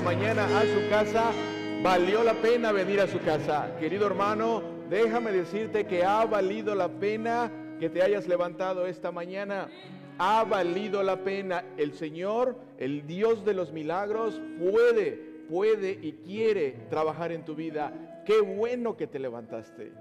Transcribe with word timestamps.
mañana 0.00 0.44
a 0.58 0.62
su 0.62 0.88
casa. 0.88 1.30
Valió 1.82 2.24
la 2.24 2.34
pena 2.34 2.72
venir 2.72 3.00
a 3.00 3.06
su 3.06 3.20
casa. 3.20 3.76
Querido 3.78 4.06
hermano, 4.06 4.62
déjame 4.88 5.30
decirte 5.30 5.86
que 5.86 6.04
ha 6.04 6.24
valido 6.24 6.74
la 6.74 6.88
pena 6.88 7.50
que 7.78 7.90
te 7.90 8.02
hayas 8.02 8.26
levantado 8.26 8.86
esta 8.86 9.12
mañana. 9.12 9.68
Ha 10.18 10.44
valido 10.44 11.02
la 11.02 11.22
pena. 11.22 11.64
El 11.76 11.92
Señor, 11.92 12.56
el 12.78 13.06
Dios 13.06 13.44
de 13.44 13.54
los 13.54 13.72
milagros, 13.72 14.40
puede, 14.58 15.12
puede 15.48 15.98
y 16.02 16.12
quiere 16.24 16.86
trabajar 16.90 17.30
en 17.30 17.44
tu 17.44 17.54
vida. 17.54 18.22
Qué 18.26 18.40
bueno 18.40 18.96
que 18.96 19.06
te 19.06 19.18
levantaste 19.18 19.92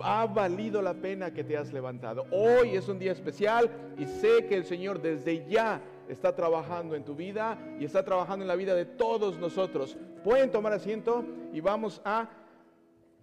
ha 0.00 0.26
valido 0.26 0.82
la 0.82 0.94
pena 0.94 1.32
que 1.32 1.44
te 1.44 1.56
has 1.56 1.72
levantado. 1.72 2.26
Hoy 2.32 2.70
es 2.70 2.88
un 2.88 2.98
día 2.98 3.12
especial 3.12 3.70
y 3.96 4.06
sé 4.06 4.46
que 4.48 4.56
el 4.56 4.64
Señor 4.64 5.00
desde 5.00 5.48
ya 5.48 5.80
está 6.08 6.34
trabajando 6.34 6.94
en 6.94 7.04
tu 7.04 7.14
vida 7.14 7.58
y 7.78 7.84
está 7.84 8.04
trabajando 8.04 8.44
en 8.44 8.48
la 8.48 8.56
vida 8.56 8.74
de 8.74 8.84
todos 8.84 9.38
nosotros. 9.38 9.96
Pueden 10.22 10.50
tomar 10.50 10.72
asiento 10.72 11.24
y 11.52 11.60
vamos 11.60 12.00
a 12.04 12.28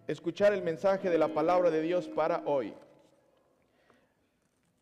escuchar 0.07 0.53
el 0.53 0.61
mensaje 0.61 1.09
de 1.09 1.17
la 1.17 1.29
palabra 1.29 1.69
de 1.69 1.81
Dios 1.81 2.07
para 2.07 2.43
hoy. 2.45 2.73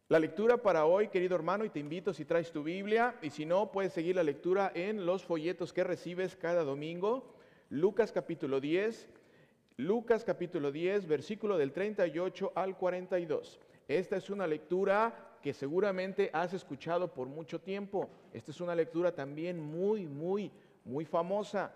La 0.07 0.17
lectura 0.17 0.57
para 0.57 0.85
hoy, 0.85 1.09
querido 1.09 1.35
hermano, 1.35 1.65
y 1.65 1.69
te 1.69 1.79
invito 1.79 2.13
si 2.15 2.25
traes 2.25 2.51
tu 2.51 2.63
Biblia 2.63 3.15
y 3.21 3.29
si 3.29 3.45
no, 3.45 3.71
puedes 3.71 3.93
seguir 3.93 4.15
la 4.15 4.23
lectura 4.23 4.71
en 4.73 5.05
los 5.05 5.23
folletos 5.23 5.71
que 5.71 5.83
recibes 5.83 6.35
cada 6.35 6.63
domingo. 6.63 7.35
Lucas 7.69 8.11
capítulo 8.11 8.59
10, 8.59 9.07
Lucas 9.77 10.23
capítulo 10.25 10.71
10, 10.71 11.05
versículo 11.05 11.59
del 11.59 11.71
38 11.71 12.53
al 12.55 12.75
42. 12.75 13.59
Esta 13.87 14.17
es 14.17 14.31
una 14.31 14.47
lectura 14.47 15.28
que 15.41 15.53
seguramente 15.53 16.29
has 16.33 16.53
escuchado 16.53 17.13
por 17.13 17.27
mucho 17.27 17.59
tiempo. 17.59 18.09
Esta 18.33 18.51
es 18.51 18.61
una 18.61 18.75
lectura 18.75 19.13
también 19.13 19.59
muy, 19.59 20.07
muy, 20.07 20.51
muy 20.85 21.05
famosa. 21.05 21.73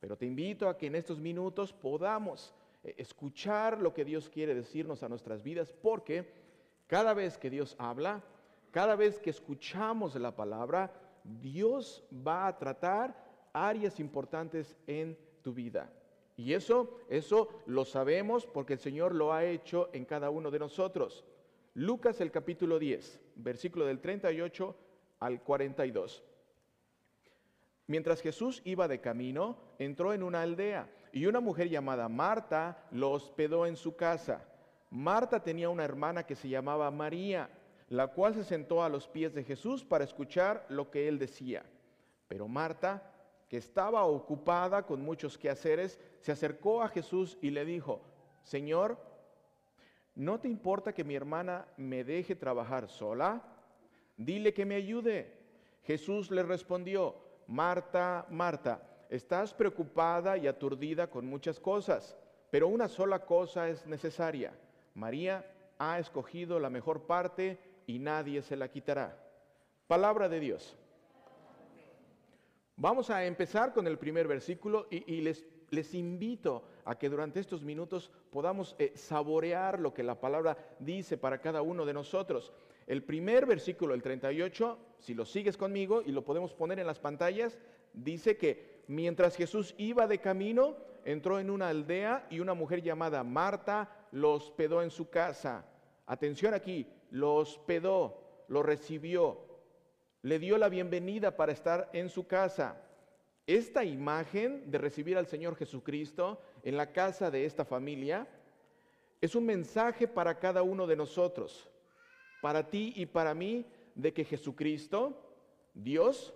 Pero 0.00 0.16
te 0.16 0.26
invito 0.26 0.68
a 0.68 0.76
que 0.76 0.86
en 0.86 0.94
estos 0.94 1.18
minutos 1.18 1.72
podamos 1.72 2.54
eh, 2.84 2.94
escuchar 2.98 3.80
lo 3.80 3.92
que 3.92 4.04
Dios 4.04 4.28
quiere 4.28 4.54
decirnos 4.54 5.02
a 5.02 5.08
nuestras 5.08 5.42
vidas, 5.42 5.72
porque 5.72 6.30
cada 6.86 7.14
vez 7.14 7.36
que 7.36 7.50
Dios 7.50 7.74
habla, 7.78 8.22
cada 8.70 8.96
vez 8.96 9.18
que 9.18 9.30
escuchamos 9.30 10.14
la 10.16 10.36
palabra, 10.36 10.92
Dios 11.24 12.04
va 12.26 12.46
a 12.46 12.56
tratar 12.58 13.16
áreas 13.52 13.98
importantes 13.98 14.76
en 14.86 15.18
tu 15.42 15.52
vida. 15.52 15.90
Y 16.36 16.52
eso, 16.52 17.00
eso 17.08 17.48
lo 17.66 17.84
sabemos 17.84 18.46
porque 18.46 18.74
el 18.74 18.78
Señor 18.78 19.14
lo 19.14 19.32
ha 19.32 19.44
hecho 19.44 19.90
en 19.92 20.04
cada 20.04 20.30
uno 20.30 20.50
de 20.50 20.60
nosotros. 20.60 21.24
Lucas 21.78 22.20
el 22.20 22.32
capítulo 22.32 22.80
10, 22.80 23.20
versículo 23.36 23.86
del 23.86 24.00
38 24.00 24.76
al 25.20 25.40
42. 25.44 26.24
Mientras 27.86 28.20
Jesús 28.20 28.60
iba 28.64 28.88
de 28.88 29.00
camino, 29.00 29.56
entró 29.78 30.12
en 30.12 30.24
una 30.24 30.42
aldea 30.42 30.90
y 31.12 31.26
una 31.26 31.38
mujer 31.38 31.68
llamada 31.68 32.08
Marta 32.08 32.84
lo 32.90 33.12
hospedó 33.12 33.64
en 33.64 33.76
su 33.76 33.94
casa. 33.94 34.44
Marta 34.90 35.40
tenía 35.40 35.68
una 35.68 35.84
hermana 35.84 36.26
que 36.26 36.34
se 36.34 36.48
llamaba 36.48 36.90
María, 36.90 37.48
la 37.90 38.08
cual 38.08 38.34
se 38.34 38.42
sentó 38.42 38.82
a 38.82 38.88
los 38.88 39.06
pies 39.06 39.32
de 39.32 39.44
Jesús 39.44 39.84
para 39.84 40.02
escuchar 40.02 40.66
lo 40.68 40.90
que 40.90 41.06
él 41.06 41.20
decía. 41.20 41.64
Pero 42.26 42.48
Marta 42.48 43.14
que 43.48 43.56
estaba 43.56 44.04
ocupada 44.04 44.84
con 44.84 45.00
muchos 45.00 45.38
quehaceres, 45.38 46.00
se 46.18 46.32
acercó 46.32 46.82
a 46.82 46.88
Jesús 46.88 47.38
y 47.40 47.50
le 47.50 47.64
dijo, 47.64 48.02
Señor, 48.42 48.98
¿no 50.18 50.40
te 50.40 50.48
importa 50.48 50.92
que 50.92 51.04
mi 51.04 51.14
hermana 51.14 51.66
me 51.76 52.02
deje 52.02 52.34
trabajar 52.34 52.88
sola? 52.88 53.40
Dile 54.16 54.52
que 54.52 54.66
me 54.66 54.74
ayude. 54.74 55.32
Jesús 55.84 56.32
le 56.32 56.42
respondió, 56.42 57.14
Marta, 57.46 58.26
Marta, 58.28 58.82
estás 59.08 59.54
preocupada 59.54 60.36
y 60.36 60.48
aturdida 60.48 61.08
con 61.08 61.24
muchas 61.24 61.60
cosas, 61.60 62.16
pero 62.50 62.66
una 62.66 62.88
sola 62.88 63.24
cosa 63.24 63.68
es 63.68 63.86
necesaria. 63.86 64.52
María 64.94 65.46
ha 65.78 66.00
escogido 66.00 66.58
la 66.58 66.68
mejor 66.68 67.06
parte 67.06 67.60
y 67.86 68.00
nadie 68.00 68.42
se 68.42 68.56
la 68.56 68.68
quitará. 68.68 69.16
Palabra 69.86 70.28
de 70.28 70.40
Dios. 70.40 70.76
Vamos 72.76 73.08
a 73.08 73.24
empezar 73.24 73.72
con 73.72 73.86
el 73.86 73.98
primer 73.98 74.26
versículo 74.26 74.88
y, 74.90 75.20
les, 75.20 75.46
les, 75.70 75.94
invito 75.94 76.64
a 76.88 76.98
que 76.98 77.10
durante 77.10 77.38
estos 77.38 77.62
minutos 77.62 78.10
podamos 78.30 78.74
eh, 78.78 78.92
saborear 78.94 79.78
lo 79.78 79.92
que 79.92 80.02
la 80.02 80.18
palabra 80.18 80.56
dice 80.78 81.18
para 81.18 81.38
cada 81.38 81.60
uno 81.60 81.84
de 81.84 81.92
nosotros. 81.92 82.50
El 82.86 83.02
primer 83.02 83.44
versículo, 83.44 83.92
el 83.92 84.02
38, 84.02 84.78
si 84.98 85.12
lo 85.12 85.26
sigues 85.26 85.58
conmigo 85.58 86.00
y 86.00 86.12
lo 86.12 86.24
podemos 86.24 86.54
poner 86.54 86.78
en 86.78 86.86
las 86.86 86.98
pantallas, 86.98 87.58
dice 87.92 88.38
que 88.38 88.84
mientras 88.86 89.36
Jesús 89.36 89.74
iba 89.76 90.06
de 90.06 90.18
camino, 90.18 90.76
entró 91.04 91.38
en 91.38 91.50
una 91.50 91.68
aldea 91.68 92.26
y 92.30 92.40
una 92.40 92.54
mujer 92.54 92.80
llamada 92.80 93.22
Marta 93.22 94.06
lo 94.10 94.32
hospedó 94.32 94.80
en 94.80 94.90
su 94.90 95.10
casa. 95.10 95.66
Atención 96.06 96.54
aquí, 96.54 96.86
lo 97.10 97.34
hospedó, 97.34 98.46
lo 98.48 98.62
recibió, 98.62 99.44
le 100.22 100.38
dio 100.38 100.56
la 100.56 100.70
bienvenida 100.70 101.36
para 101.36 101.52
estar 101.52 101.90
en 101.92 102.08
su 102.08 102.26
casa. 102.26 102.80
Esta 103.48 103.82
imagen 103.82 104.70
de 104.70 104.76
recibir 104.76 105.16
al 105.16 105.26
Señor 105.26 105.56
Jesucristo 105.56 106.38
en 106.64 106.76
la 106.76 106.92
casa 106.92 107.30
de 107.30 107.46
esta 107.46 107.64
familia 107.64 108.28
es 109.22 109.34
un 109.34 109.46
mensaje 109.46 110.06
para 110.06 110.38
cada 110.38 110.62
uno 110.62 110.86
de 110.86 110.96
nosotros, 110.96 111.70
para 112.42 112.68
ti 112.68 112.92
y 112.94 113.06
para 113.06 113.32
mí, 113.32 113.64
de 113.94 114.12
que 114.12 114.26
Jesucristo, 114.26 115.34
Dios, 115.72 116.34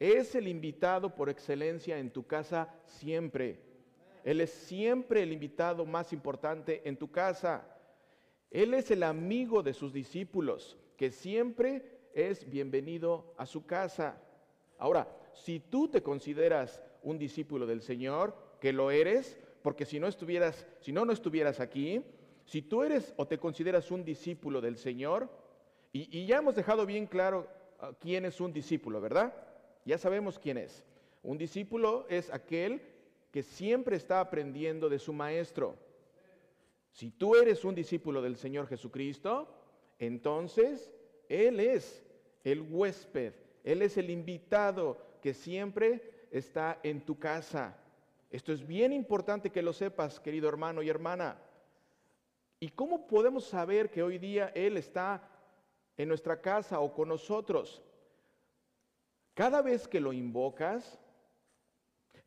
es 0.00 0.34
el 0.34 0.48
invitado 0.48 1.14
por 1.14 1.28
excelencia 1.28 1.96
en 1.96 2.10
tu 2.10 2.26
casa 2.26 2.74
siempre. 2.86 3.60
Él 4.24 4.40
es 4.40 4.50
siempre 4.50 5.22
el 5.22 5.32
invitado 5.32 5.86
más 5.86 6.12
importante 6.12 6.82
en 6.88 6.96
tu 6.96 7.08
casa. 7.08 7.72
Él 8.50 8.74
es 8.74 8.90
el 8.90 9.04
amigo 9.04 9.62
de 9.62 9.74
sus 9.74 9.92
discípulos, 9.92 10.76
que 10.96 11.12
siempre 11.12 12.00
es 12.14 12.50
bienvenido 12.50 13.32
a 13.36 13.46
su 13.46 13.64
casa. 13.64 14.20
Ahora, 14.76 15.06
si 15.44 15.60
tú 15.60 15.88
te 15.88 16.02
consideras 16.02 16.82
un 17.02 17.18
discípulo 17.18 17.66
del 17.66 17.82
Señor, 17.82 18.34
que 18.60 18.72
lo 18.72 18.90
eres, 18.90 19.38
porque 19.62 19.84
si 19.84 20.00
no 20.00 20.06
estuvieras, 20.06 20.66
si 20.80 20.92
no 20.92 21.04
no 21.04 21.12
estuvieras 21.12 21.60
aquí, 21.60 22.02
si 22.44 22.62
tú 22.62 22.82
eres 22.82 23.14
o 23.16 23.26
te 23.26 23.38
consideras 23.38 23.90
un 23.90 24.04
discípulo 24.04 24.60
del 24.60 24.76
Señor, 24.76 25.28
y, 25.92 26.26
ya 26.26 26.38
hemos 26.38 26.54
dejado 26.54 26.84
bien 26.86 27.06
claro 27.06 27.48
ah, 27.80 27.92
quién 27.98 28.24
es 28.24 28.40
un 28.40 28.52
discípulo, 28.52 29.00
¿verdad? 29.00 29.34
Ya 29.84 29.96
sabemos 29.96 30.38
quién 30.38 30.58
es. 30.58 30.84
Un 31.22 31.38
discípulo 31.38 32.06
es 32.08 32.30
aquel 32.30 32.82
que 33.30 33.42
siempre 33.42 33.96
está 33.96 34.20
aprendiendo 34.20 34.88
de 34.88 34.98
su 34.98 35.12
maestro. 35.12 35.76
Si 36.92 37.10
tú 37.10 37.36
eres 37.36 37.64
un 37.64 37.74
discípulo 37.74 38.20
del 38.22 38.36
Señor 38.36 38.66
Jesucristo, 38.66 39.48
entonces 39.98 40.92
él 41.28 41.60
es 41.60 42.04
el 42.44 42.62
huésped, 42.62 43.34
Él 43.64 43.82
es 43.82 43.96
el 43.98 44.10
invitado 44.10 44.96
siempre 45.34 46.28
está 46.30 46.78
en 46.82 47.04
tu 47.04 47.18
casa. 47.18 47.76
Esto 48.30 48.52
es 48.52 48.66
bien 48.66 48.92
importante 48.92 49.50
que 49.50 49.62
lo 49.62 49.72
sepas, 49.72 50.20
querido 50.20 50.48
hermano 50.48 50.82
y 50.82 50.88
hermana. 50.88 51.40
¿Y 52.60 52.68
cómo 52.70 53.06
podemos 53.06 53.44
saber 53.44 53.90
que 53.90 54.02
hoy 54.02 54.18
día 54.18 54.52
Él 54.54 54.76
está 54.76 55.28
en 55.96 56.08
nuestra 56.08 56.40
casa 56.40 56.80
o 56.80 56.92
con 56.92 57.08
nosotros? 57.08 57.82
Cada 59.34 59.62
vez 59.62 59.86
que 59.86 60.00
lo 60.00 60.12
invocas, 60.12 60.98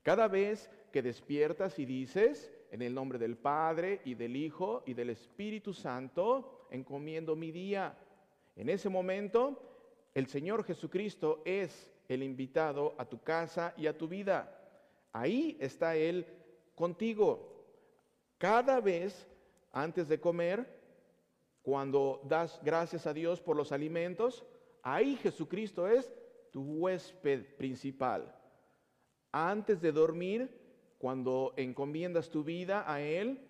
cada 0.01 0.27
vez 0.27 0.69
que 0.91 1.01
despiertas 1.01 1.77
y 1.77 1.85
dices, 1.85 2.51
en 2.71 2.81
el 2.81 2.95
nombre 2.95 3.19
del 3.19 3.37
Padre 3.37 4.01
y 4.05 4.15
del 4.15 4.35
Hijo 4.37 4.81
y 4.85 4.93
del 4.93 5.09
Espíritu 5.09 5.73
Santo, 5.73 6.67
encomiendo 6.71 7.35
mi 7.35 7.51
día. 7.51 7.97
En 8.55 8.69
ese 8.69 8.87
momento, 8.87 9.61
el 10.13 10.27
Señor 10.27 10.63
Jesucristo 10.63 11.41
es 11.45 11.90
el 12.13 12.23
invitado 12.23 12.93
a 12.97 13.05
tu 13.05 13.21
casa 13.21 13.73
y 13.77 13.87
a 13.87 13.97
tu 13.97 14.07
vida. 14.07 14.53
Ahí 15.13 15.57
está 15.59 15.95
Él 15.95 16.25
contigo. 16.75 17.65
Cada 18.37 18.81
vez 18.81 19.27
antes 19.71 20.07
de 20.07 20.19
comer, 20.19 20.67
cuando 21.61 22.21
das 22.25 22.59
gracias 22.63 23.07
a 23.07 23.13
Dios 23.13 23.39
por 23.39 23.55
los 23.55 23.71
alimentos, 23.71 24.45
ahí 24.83 25.15
Jesucristo 25.17 25.87
es 25.87 26.11
tu 26.51 26.61
huésped 26.61 27.55
principal. 27.55 28.35
Antes 29.31 29.79
de 29.79 29.91
dormir, 29.91 30.49
cuando 30.97 31.53
encomiendas 31.55 32.29
tu 32.29 32.43
vida 32.43 32.83
a 32.91 33.01
Él, 33.01 33.47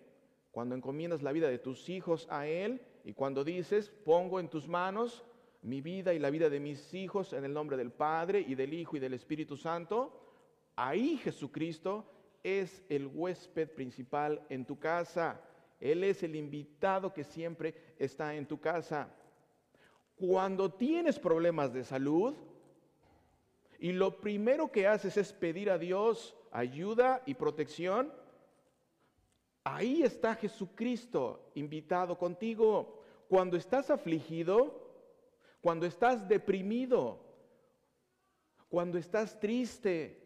cuando 0.52 0.76
encomiendas 0.76 1.22
la 1.22 1.32
vida 1.32 1.48
de 1.48 1.58
tus 1.58 1.88
hijos 1.88 2.28
a 2.30 2.46
Él, 2.46 2.80
y 3.04 3.14
cuando 3.14 3.42
dices, 3.42 3.90
pongo 4.04 4.38
en 4.38 4.48
tus 4.48 4.68
manos 4.68 5.24
mi 5.62 5.80
vida 5.80 6.12
y 6.12 6.18
la 6.18 6.30
vida 6.30 6.50
de 6.50 6.60
mis 6.60 6.92
hijos 6.92 7.32
en 7.32 7.44
el 7.44 7.54
nombre 7.54 7.76
del 7.76 7.92
Padre 7.92 8.40
y 8.40 8.54
del 8.54 8.74
Hijo 8.74 8.96
y 8.96 9.00
del 9.00 9.14
Espíritu 9.14 9.56
Santo, 9.56 10.20
ahí 10.76 11.16
Jesucristo 11.18 12.04
es 12.42 12.82
el 12.88 13.06
huésped 13.06 13.70
principal 13.70 14.44
en 14.48 14.64
tu 14.64 14.78
casa. 14.78 15.40
Él 15.78 16.04
es 16.04 16.22
el 16.22 16.34
invitado 16.34 17.12
que 17.14 17.24
siempre 17.24 17.94
está 17.98 18.34
en 18.34 18.46
tu 18.46 18.60
casa. 18.60 19.08
Cuando 20.16 20.72
tienes 20.72 21.18
problemas 21.18 21.72
de 21.72 21.84
salud 21.84 22.34
y 23.78 23.92
lo 23.92 24.20
primero 24.20 24.70
que 24.70 24.86
haces 24.86 25.16
es 25.16 25.32
pedir 25.32 25.70
a 25.70 25.78
Dios 25.78 26.36
ayuda 26.50 27.22
y 27.26 27.34
protección, 27.34 28.12
ahí 29.64 30.02
está 30.02 30.34
Jesucristo 30.34 31.50
invitado 31.54 32.18
contigo. 32.18 33.00
Cuando 33.28 33.56
estás 33.56 33.90
afligido, 33.90 34.81
cuando 35.62 35.86
estás 35.86 36.28
deprimido, 36.28 37.20
cuando 38.68 38.98
estás 38.98 39.38
triste, 39.38 40.20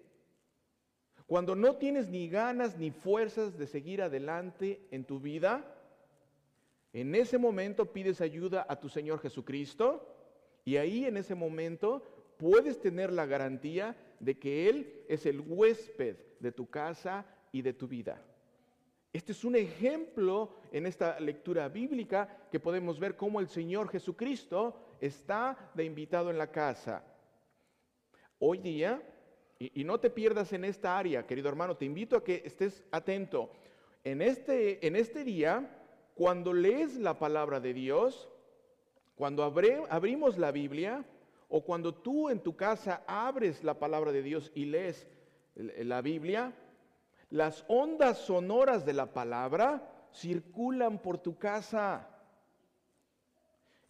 cuando 1.27 1.55
no 1.55 1.77
tienes 1.77 2.09
ni 2.09 2.29
ganas 2.29 2.79
ni 2.79 2.91
fuerzas 2.91 3.59
de 3.59 3.67
seguir 3.67 4.01
adelante 4.01 4.89
en 4.91 5.05
tu 5.05 5.21
vida, 5.21 5.77
en 6.95 7.15
ese 7.15 7.37
momento 7.37 7.93
pides 7.93 8.23
ayuda 8.23 8.65
a 8.67 8.81
tu 8.81 8.89
Señor 8.89 9.21
Jesucristo 9.21 10.09
y 10.65 10.79
ahí 10.79 11.05
en 11.05 11.19
ese 11.19 11.35
momento 11.35 12.03
puedes 12.39 12.81
tener 12.81 13.13
la 13.13 13.27
garantía 13.27 13.95
de 14.19 14.39
que 14.39 14.71
Él 14.71 15.05
es 15.07 15.27
el 15.27 15.41
huésped 15.41 16.17
de 16.41 16.51
tu 16.51 16.71
casa 16.71 17.27
y 17.53 17.61
de 17.61 17.75
tu 17.75 17.87
vida. 17.87 18.25
Este 19.13 19.33
es 19.33 19.45
un 19.45 19.57
ejemplo 19.57 20.55
en 20.73 20.87
esta 20.87 21.21
lectura 21.21 21.69
bíblica 21.69 22.49
que 22.51 22.61
podemos 22.61 22.99
ver 22.99 23.17
cómo 23.17 23.41
el 23.41 23.49
Señor 23.49 23.89
Jesucristo 23.91 24.86
está 25.01 25.71
de 25.75 25.85
invitado 25.85 26.31
en 26.31 26.39
la 26.39 26.51
casa. 26.51 27.03
Hoy 28.39 28.59
día, 28.59 29.03
y, 29.59 29.85
no 29.85 29.99
te 29.99 30.11
pierdas 30.11 30.53
en 30.53 30.65
esta 30.65 30.99
área, 30.99 31.27
querido 31.27 31.49
hermano, 31.49 31.77
te 31.77 31.85
invito 31.85 32.17
a 32.17 32.25
que 32.25 32.43
estés 32.45 32.85
atento. 32.91 33.51
En 34.05 34.21
este, 34.21 34.87
en 34.87 34.97
este 34.97 35.25
día, 35.25 35.83
cuando 36.15 36.53
lees 36.53 36.97
la 36.97 37.19
palabra 37.19 37.61
de 37.61 37.73
Dios, 37.73 38.29
cuando 39.15 39.43
abrimos 39.43 40.37
la 40.37 40.53
Biblia, 40.53 41.05
o 41.49 41.65
cuando 41.65 41.95
tú 41.95 42.29
en 42.29 42.41
tu 42.41 42.57
casa 42.57 43.03
abres 43.07 43.63
la 43.63 43.79
palabra 43.79 44.13
de 44.13 44.23
Dios 44.23 44.51
y 44.55 44.67
lees 44.67 45.07
la 45.55 46.03
Biblia, 46.03 46.53
las 47.31 47.65
ondas 47.69 48.19
sonoras 48.19 48.85
de 48.85 48.93
la 48.93 49.13
palabra 49.13 50.09
circulan 50.13 50.99
por 50.99 51.19
tu 51.19 51.39
casa. 51.39 52.09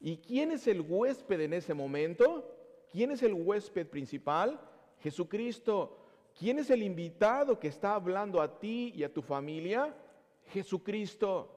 ¿Y 0.00 0.18
quién 0.18 0.52
es 0.52 0.66
el 0.66 0.80
huésped 0.80 1.40
en 1.40 1.52
ese 1.52 1.74
momento? 1.74 2.52
¿Quién 2.90 3.10
es 3.10 3.22
el 3.22 3.34
huésped 3.34 3.86
principal? 3.86 4.60
Jesucristo. 5.00 5.98
¿Quién 6.38 6.58
es 6.58 6.70
el 6.70 6.82
invitado 6.82 7.58
que 7.58 7.68
está 7.68 7.94
hablando 7.94 8.40
a 8.40 8.58
ti 8.58 8.92
y 8.94 9.04
a 9.04 9.12
tu 9.12 9.22
familia? 9.22 9.96
Jesucristo. 10.52 11.52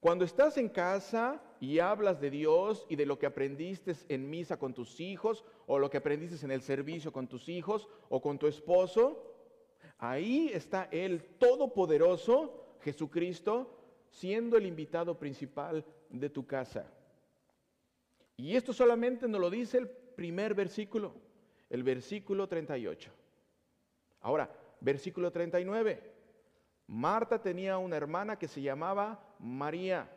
Cuando 0.00 0.24
estás 0.24 0.56
en 0.56 0.68
casa 0.68 1.42
y 1.60 1.78
hablas 1.78 2.20
de 2.20 2.30
Dios 2.30 2.86
y 2.88 2.96
de 2.96 3.06
lo 3.06 3.18
que 3.18 3.26
aprendiste 3.26 3.94
en 4.08 4.28
misa 4.28 4.58
con 4.58 4.72
tus 4.72 5.00
hijos, 5.00 5.44
o 5.66 5.78
lo 5.78 5.90
que 5.90 5.98
aprendiste 5.98 6.44
en 6.44 6.52
el 6.52 6.62
servicio 6.62 7.12
con 7.12 7.26
tus 7.26 7.48
hijos 7.48 7.88
o 8.08 8.20
con 8.20 8.38
tu 8.38 8.46
esposo, 8.46 9.30
Ahí 10.00 10.50
está 10.54 10.88
el 10.90 11.22
Todopoderoso, 11.38 12.76
Jesucristo, 12.80 13.76
siendo 14.08 14.56
el 14.56 14.64
invitado 14.64 15.18
principal 15.18 15.84
de 16.08 16.30
tu 16.30 16.46
casa. 16.46 16.90
Y 18.40 18.56
esto 18.56 18.72
solamente 18.72 19.28
nos 19.28 19.38
lo 19.38 19.50
dice 19.50 19.76
el 19.76 19.88
primer 19.88 20.54
versículo, 20.54 21.12
el 21.68 21.82
versículo 21.82 22.48
38. 22.48 23.10
Ahora, 24.22 24.50
versículo 24.80 25.30
39. 25.30 26.02
Marta 26.86 27.40
tenía 27.40 27.76
una 27.76 27.98
hermana 27.98 28.38
que 28.38 28.48
se 28.48 28.62
llamaba 28.62 29.22
María, 29.38 30.10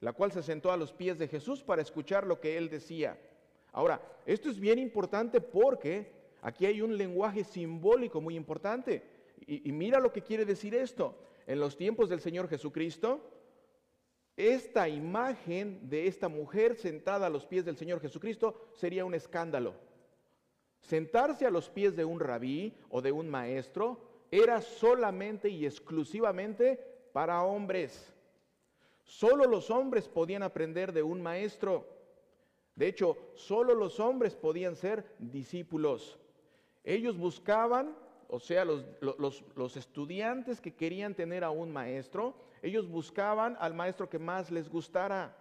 la 0.00 0.14
cual 0.14 0.32
se 0.32 0.42
sentó 0.42 0.72
a 0.72 0.76
los 0.78 0.94
pies 0.94 1.18
de 1.18 1.28
Jesús 1.28 1.62
para 1.62 1.82
escuchar 1.82 2.26
lo 2.26 2.40
que 2.40 2.56
él 2.56 2.70
decía. 2.70 3.20
Ahora, 3.72 4.00
esto 4.24 4.48
es 4.48 4.58
bien 4.58 4.78
importante 4.78 5.42
porque 5.42 6.10
aquí 6.40 6.64
hay 6.64 6.80
un 6.80 6.96
lenguaje 6.96 7.44
simbólico 7.44 8.22
muy 8.22 8.36
importante. 8.36 9.02
Y, 9.46 9.70
mira 9.70 10.00
lo 10.00 10.12
que 10.14 10.22
quiere 10.22 10.46
decir 10.46 10.74
esto. 10.74 11.14
En 11.46 11.60
los 11.60 11.76
tiempos 11.76 12.08
del 12.08 12.20
Señor 12.20 12.48
Jesucristo, 12.48 13.20
esta 14.36 14.88
imagen 14.88 15.88
de 15.88 16.06
esta 16.06 16.28
mujer 16.28 16.76
sentada 16.76 17.26
a 17.26 17.30
los 17.30 17.46
pies 17.46 17.64
del 17.64 17.76
Señor 17.76 18.00
Jesucristo 18.00 18.68
sería 18.74 19.04
un 19.04 19.14
escándalo. 19.14 19.74
Sentarse 20.80 21.46
a 21.46 21.50
los 21.50 21.68
pies 21.70 21.96
de 21.96 22.04
un 22.04 22.20
rabí 22.20 22.74
o 22.90 23.00
de 23.00 23.12
un 23.12 23.28
maestro 23.28 23.98
era 24.30 24.60
solamente 24.60 25.48
y 25.48 25.64
exclusivamente 25.64 26.78
para 27.12 27.42
hombres. 27.42 28.12
Solo 29.04 29.46
los 29.46 29.70
hombres 29.70 30.08
podían 30.08 30.42
aprender 30.42 30.92
de 30.92 31.02
un 31.02 31.22
maestro. 31.22 31.86
De 32.74 32.88
hecho, 32.88 33.16
solo 33.34 33.74
los 33.74 33.98
hombres 34.00 34.36
podían 34.36 34.76
ser 34.76 35.14
discípulos. 35.18 36.18
Ellos 36.84 37.16
buscaban 37.16 37.96
o 38.28 38.40
sea, 38.40 38.64
los, 38.64 39.76
estudiantes 39.76 40.60
que 40.60 40.74
querían 40.74 41.14
tener 41.14 41.44
a 41.44 41.50
un 41.50 41.70
maestro, 41.72 42.34
ellos 42.66 42.88
buscaban 42.88 43.56
al 43.60 43.74
maestro 43.74 44.08
que 44.08 44.18
más 44.18 44.50
les 44.50 44.68
gustara. 44.68 45.36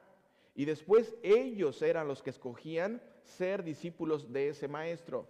Y 0.54 0.66
después 0.66 1.16
ellos 1.24 1.82
eran 1.82 2.08
los 2.08 2.22
que 2.22 2.30
escogían 2.30 3.02
ser 3.24 3.64
discípulos 3.64 4.32
de 4.32 4.50
ese 4.50 4.68
maestro. 4.68 5.28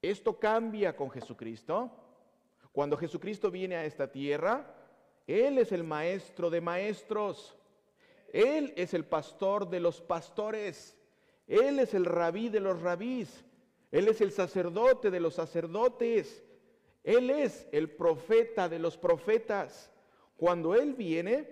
Esto 0.00 0.38
cambia 0.38 0.94
con 0.94 1.10
Jesucristo. 1.10 1.90
Cuando 2.72 2.96
Jesucristo 2.96 3.50
viene 3.50 3.76
a 3.76 3.84
esta 3.84 4.12
tierra, 4.12 4.74
Él 5.26 5.58
es 5.58 5.72
el 5.72 5.82
maestro 5.82 6.50
de 6.50 6.60
maestros. 6.60 7.56
Él 8.32 8.72
es 8.76 8.94
el 8.94 9.04
pastor 9.04 9.68
de 9.68 9.80
los 9.80 10.00
pastores. 10.00 10.96
Él 11.46 11.78
es 11.78 11.94
el 11.94 12.04
rabí 12.04 12.48
de 12.50 12.60
los 12.60 12.80
rabís. 12.80 13.44
Él 13.90 14.06
es 14.08 14.20
el 14.20 14.30
sacerdote 14.30 15.10
de 15.10 15.20
los 15.20 15.34
sacerdotes. 15.34 16.44
Él 17.02 17.30
es 17.30 17.66
el 17.72 17.90
profeta 17.90 18.68
de 18.68 18.78
los 18.78 18.98
profetas. 18.98 19.90
Cuando 20.38 20.74
Él 20.74 20.94
viene, 20.94 21.46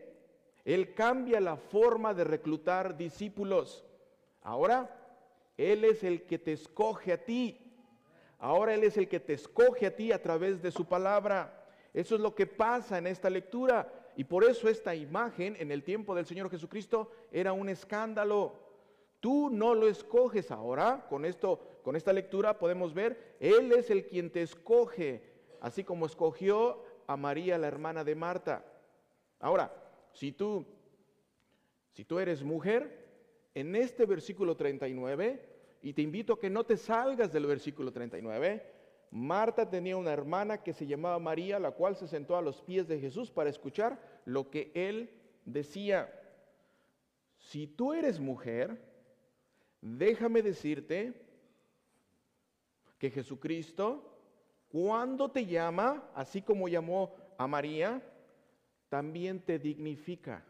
Él 0.65 0.95
cambia 0.95 1.41
la 1.41 1.57
forma 1.57 2.15
de 2.15 2.25
reclutar 2.25 2.97
discípulos. 2.97 3.85
Ahora, 4.43 4.89
Él 5.59 5.85
es 5.85 6.03
el 6.05 6.23
que 6.23 6.39
te 6.39 6.53
escoge 6.53 7.13
a 7.13 7.23
ti. 7.23 7.61
Ahora 8.39 8.73
Él 8.73 8.85
es 8.85 8.97
el 8.97 9.09
que 9.09 9.21
te 9.21 9.35
escoge 9.35 9.87
a 9.87 9.95
ti 9.95 10.13
a 10.13 10.23
través 10.23 10.63
de 10.63 10.71
su 10.71 10.87
palabra. 10.87 11.67
Eso 11.93 12.15
es 12.15 12.21
lo 12.21 12.35
que 12.35 12.47
pasa 12.47 12.97
en 12.97 13.09
esta 13.09 13.29
lectura. 13.29 13.93
Y 14.17 14.25
por 14.25 14.45
eso 14.45 14.69
esta 14.69 14.95
imagen 14.95 15.57
en 15.59 15.71
el 15.71 15.83
tiempo 15.83 16.15
del 16.15 16.25
Señor 16.25 16.49
Jesucristo 16.49 17.11
era 17.31 17.53
un 17.53 17.69
escándalo. 17.69 18.55
Tú 19.21 19.51
no 19.51 19.75
lo 19.75 19.89
escoges 19.89 20.51
ahora. 20.51 21.07
Con 21.11 21.25
esto, 21.25 21.61
con 21.83 21.97
esta 21.97 22.13
lectura 22.13 22.59
podemos 22.59 22.95
ver, 22.95 23.37
Él 23.41 23.73
es 23.73 23.91
el 23.91 24.07
quien 24.07 24.31
te 24.31 24.43
escoge 24.43 25.35
así 25.61 25.83
como 25.83 26.07
escogió 26.07 26.85
a 27.09 27.17
María, 27.17 27.59
la 27.59 27.67
hermana 27.67 28.05
de 28.05 28.15
Marta. 28.15 28.65
Ahora, 29.39 29.73
si 30.13 30.33
tú, 30.33 30.67
si 31.93 32.05
tú 32.05 32.19
eres 32.19 32.43
mujer, 32.43 33.07
en 33.55 33.75
este 33.77 34.07
versículo 34.07 34.57
39, 34.57 35.57
y 35.83 35.93
te 35.93 36.03
invito 36.03 36.35
a 36.35 36.41
que 36.41 36.51
no 36.51 36.65
te 36.65 36.77
salgas 36.77 37.33
del 37.33 37.47
versículo 37.47 37.93
39, 37.93 38.75
Marta 39.11 39.69
tenía 39.69 39.97
una 39.97 40.13
hermana 40.13 40.63
que 40.63 40.73
se 40.73 40.87
llamaba 40.87 41.19
María, 41.19 41.59
la 41.59 41.71
cual 41.71 41.97
se 41.97 42.09
sentó 42.09 42.37
a 42.37 42.43
los 42.43 42.61
pies 42.63 42.89
de 42.89 42.99
Jesús 42.99 43.31
para 43.31 43.51
escuchar 43.51 44.01
lo 44.25 44.51
que 44.51 44.73
él 44.75 45.11
decía. 45.45 46.13
Si 47.39 47.67
tú 47.67 47.93
eres 47.93 48.19
mujer, 48.19 48.83
déjame 49.81 50.43
decirte 50.43 51.15
que 52.99 53.11
Jesucristo 53.11 54.13
cuando 54.69 55.31
te 55.31 55.47
llama, 55.47 56.11
así 56.15 56.43
como 56.43 56.69
llamó 56.69 57.15
a 57.39 57.47
María, 57.47 58.03
también 58.97 59.41
te 59.41 59.59
dignifica. 59.59 60.43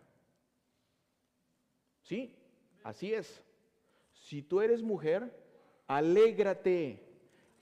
¿Sí? 2.04 2.32
Así 2.84 3.12
es. 3.12 3.42
Si 4.12 4.40
tú 4.40 4.60
eres 4.60 4.84
mujer, 4.84 5.36
alégrate. 5.88 7.02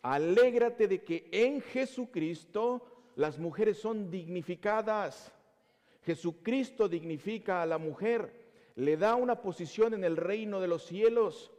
Alégrate 0.02 0.86
de 0.86 1.02
que 1.02 1.26
en 1.32 1.62
Jesucristo 1.62 2.86
las 3.16 3.38
mujeres 3.38 3.78
son 3.78 4.10
dignificadas. 4.10 5.32
Jesucristo 6.02 6.86
dignifica 6.86 7.62
a 7.62 7.66
la 7.66 7.78
mujer, 7.78 8.30
le 8.76 8.98
da 8.98 9.14
una 9.14 9.40
posición 9.40 9.94
en 9.94 10.04
el 10.04 10.18
reino 10.18 10.60
de 10.60 10.68
los 10.68 10.84
cielos. 10.84 11.50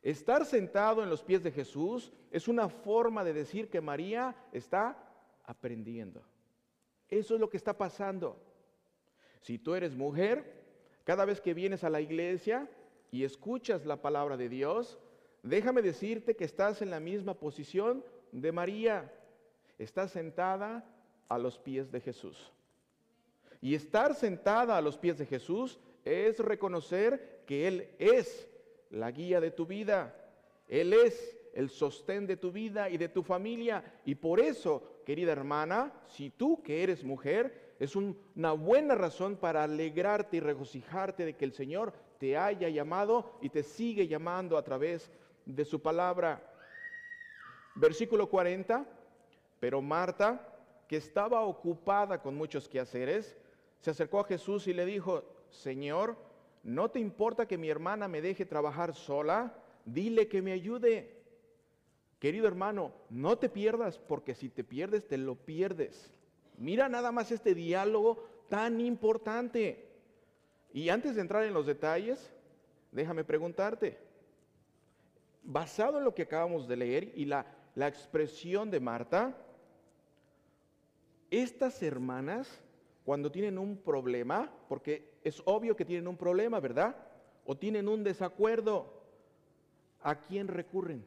Estar 0.00 0.46
sentado 0.46 1.02
en 1.02 1.10
los 1.10 1.22
pies 1.22 1.42
de 1.42 1.52
Jesús 1.52 2.14
es 2.30 2.48
una 2.48 2.70
forma 2.70 3.24
de 3.24 3.34
decir 3.34 3.68
que 3.68 3.82
María 3.82 4.34
está 4.52 4.96
aprendiendo. 5.44 6.22
Eso 7.08 7.34
es 7.34 7.40
lo 7.40 7.48
que 7.48 7.56
está 7.56 7.76
pasando. 7.76 8.36
Si 9.40 9.58
tú 9.58 9.74
eres 9.74 9.96
mujer, 9.96 10.58
cada 11.04 11.24
vez 11.24 11.40
que 11.40 11.54
vienes 11.54 11.84
a 11.84 11.90
la 11.90 12.00
iglesia 12.00 12.68
y 13.10 13.24
escuchas 13.24 13.86
la 13.86 14.02
palabra 14.02 14.36
de 14.36 14.48
Dios, 14.48 14.98
déjame 15.42 15.80
decirte 15.80 16.36
que 16.36 16.44
estás 16.44 16.82
en 16.82 16.90
la 16.90 17.00
misma 17.00 17.34
posición 17.34 18.04
de 18.32 18.52
María. 18.52 19.12
Estás 19.78 20.12
sentada 20.12 20.84
a 21.28 21.38
los 21.38 21.58
pies 21.58 21.90
de 21.90 22.00
Jesús. 22.00 22.52
Y 23.60 23.74
estar 23.74 24.14
sentada 24.14 24.76
a 24.76 24.82
los 24.82 24.98
pies 24.98 25.18
de 25.18 25.26
Jesús 25.26 25.78
es 26.04 26.38
reconocer 26.38 27.42
que 27.46 27.66
Él 27.66 27.88
es 27.98 28.48
la 28.90 29.10
guía 29.10 29.40
de 29.40 29.50
tu 29.50 29.66
vida. 29.66 30.14
Él 30.68 30.92
es 30.92 31.36
el 31.54 31.70
sostén 31.70 32.26
de 32.26 32.36
tu 32.36 32.52
vida 32.52 32.88
y 32.90 32.98
de 32.98 33.08
tu 33.08 33.22
familia. 33.22 33.82
Y 34.04 34.14
por 34.14 34.40
eso, 34.40 34.97
querida 35.08 35.32
hermana, 35.32 35.90
si 36.06 36.28
tú 36.28 36.62
que 36.62 36.82
eres 36.82 37.02
mujer, 37.02 37.74
es 37.78 37.96
una 37.96 38.52
buena 38.52 38.94
razón 38.94 39.36
para 39.36 39.62
alegrarte 39.62 40.36
y 40.36 40.40
regocijarte 40.40 41.24
de 41.24 41.34
que 41.34 41.46
el 41.46 41.54
Señor 41.54 41.94
te 42.18 42.36
haya 42.36 42.68
llamado 42.68 43.38
y 43.40 43.48
te 43.48 43.62
sigue 43.62 44.06
llamando 44.06 44.58
a 44.58 44.62
través 44.62 45.10
de 45.46 45.64
su 45.64 45.80
palabra. 45.80 46.52
Versículo 47.74 48.28
40, 48.28 48.84
pero 49.58 49.80
Marta, 49.80 50.46
que 50.86 50.98
estaba 50.98 51.40
ocupada 51.40 52.20
con 52.20 52.34
muchos 52.34 52.68
quehaceres, 52.68 53.34
se 53.80 53.92
acercó 53.92 54.20
a 54.20 54.24
Jesús 54.24 54.66
y 54.66 54.74
le 54.74 54.84
dijo, 54.84 55.24
Señor, 55.48 56.18
¿no 56.62 56.90
te 56.90 57.00
importa 57.00 57.48
que 57.48 57.56
mi 57.56 57.70
hermana 57.70 58.08
me 58.08 58.20
deje 58.20 58.44
trabajar 58.44 58.94
sola? 58.94 59.54
Dile 59.86 60.28
que 60.28 60.42
me 60.42 60.52
ayude. 60.52 61.17
Querido 62.18 62.48
hermano, 62.48 62.92
no 63.10 63.38
te 63.38 63.48
pierdas, 63.48 63.98
porque 63.98 64.34
si 64.34 64.48
te 64.48 64.64
pierdes, 64.64 65.06
te 65.06 65.16
lo 65.16 65.36
pierdes. 65.36 66.10
Mira 66.56 66.88
nada 66.88 67.12
más 67.12 67.30
este 67.30 67.54
diálogo 67.54 68.24
tan 68.48 68.80
importante. 68.80 69.88
Y 70.72 70.88
antes 70.88 71.14
de 71.14 71.20
entrar 71.20 71.44
en 71.44 71.54
los 71.54 71.66
detalles, 71.66 72.32
déjame 72.90 73.24
preguntarte, 73.24 73.98
basado 75.44 75.98
en 75.98 76.04
lo 76.04 76.14
que 76.14 76.22
acabamos 76.22 76.66
de 76.66 76.76
leer 76.76 77.12
y 77.14 77.24
la, 77.24 77.46
la 77.76 77.86
expresión 77.86 78.70
de 78.70 78.80
Marta, 78.80 79.36
estas 81.30 81.82
hermanas, 81.82 82.62
cuando 83.04 83.30
tienen 83.30 83.58
un 83.58 83.76
problema, 83.76 84.52
porque 84.68 85.18
es 85.22 85.40
obvio 85.44 85.76
que 85.76 85.84
tienen 85.84 86.08
un 86.08 86.16
problema, 86.16 86.58
¿verdad? 86.58 86.96
O 87.46 87.56
tienen 87.56 87.88
un 87.88 88.02
desacuerdo, 88.02 89.04
¿a 90.02 90.16
quién 90.16 90.48
recurren? 90.48 91.04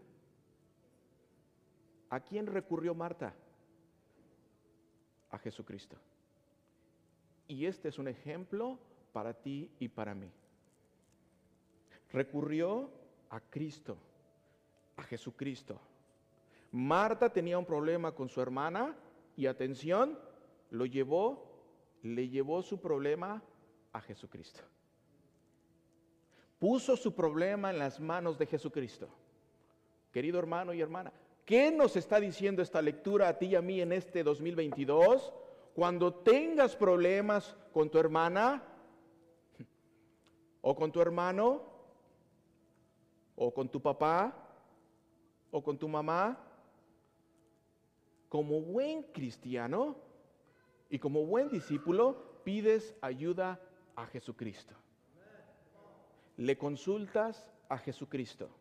¿A 2.11 2.19
quién 2.19 2.45
recurrió 2.45 2.93
Marta? 2.93 3.33
A 5.29 5.37
Jesucristo. 5.37 5.95
Y 7.47 7.65
este 7.65 7.87
es 7.87 7.97
un 7.97 8.09
ejemplo 8.09 8.77
para 9.13 9.33
ti 9.33 9.71
y 9.79 9.87
para 9.87 10.13
mí. 10.13 10.29
Recurrió 12.11 12.91
a 13.29 13.39
Cristo, 13.39 13.97
a 14.97 15.03
Jesucristo. 15.03 15.79
Marta 16.71 17.31
tenía 17.31 17.57
un 17.57 17.65
problema 17.65 18.13
con 18.13 18.27
su 18.27 18.41
hermana 18.41 18.93
y 19.37 19.45
atención, 19.45 20.19
lo 20.69 20.85
llevó, 20.85 21.49
le 22.03 22.27
llevó 22.27 22.61
su 22.61 22.81
problema 22.81 23.41
a 23.93 24.01
Jesucristo. 24.01 24.61
Puso 26.59 26.97
su 26.97 27.15
problema 27.15 27.69
en 27.69 27.79
las 27.79 28.01
manos 28.01 28.37
de 28.37 28.47
Jesucristo. 28.47 29.07
Querido 30.11 30.39
hermano 30.39 30.73
y 30.73 30.81
hermana, 30.81 31.13
¿qué 31.51 31.69
nos 31.69 31.97
está 31.97 32.17
diciendo 32.21 32.61
esta 32.61 32.81
lectura 32.81 33.27
a 33.27 33.37
ti 33.37 33.47
y 33.47 33.55
a 33.55 33.61
mí 33.61 33.81
en 33.81 33.91
este 33.91 34.23
2022? 34.23 35.33
Cuando 35.75 36.13
tengas 36.13 36.77
problemas 36.77 37.57
con 37.73 37.89
tu 37.89 37.97
hermana 37.97 38.63
o 40.61 40.73
con 40.73 40.93
tu 40.93 41.01
hermano 41.01 41.61
o 43.35 43.53
con 43.53 43.67
tu 43.67 43.81
papá 43.81 44.33
o 45.51 45.61
con 45.61 45.77
tu 45.77 45.89
mamá, 45.89 46.41
como 48.29 48.61
buen 48.61 49.03
cristiano 49.11 49.97
y 50.89 50.99
como 50.99 51.25
buen 51.25 51.49
discípulo, 51.49 52.39
pides 52.45 52.95
ayuda 53.01 53.59
a 53.97 54.05
Jesucristo. 54.05 54.73
Le 56.37 56.57
consultas 56.57 57.45
a 57.67 57.77
Jesucristo. 57.77 58.60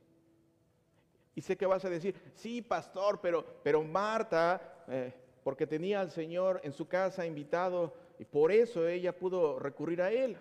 Y 1.34 1.42
sé 1.42 1.56
que 1.56 1.66
vas 1.66 1.84
a 1.84 1.90
decir, 1.90 2.14
sí, 2.34 2.62
pastor, 2.62 3.20
pero, 3.20 3.44
pero 3.62 3.82
Marta, 3.82 4.84
eh, 4.88 5.12
porque 5.42 5.66
tenía 5.66 6.00
al 6.00 6.10
Señor 6.10 6.60
en 6.64 6.72
su 6.72 6.88
casa 6.88 7.25
invitado, 7.25 7.94
y 8.18 8.25
por 8.25 8.52
eso 8.52 8.87
ella 8.87 9.16
pudo 9.16 9.58
recurrir 9.58 10.02
a 10.02 10.12
Él. 10.12 10.37